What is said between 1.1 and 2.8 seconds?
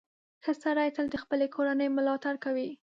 د خپلې کورنۍ ملاتړ کوي.